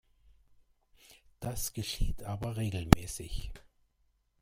[1.39, 3.51] Das geschieht aber regelmäßig.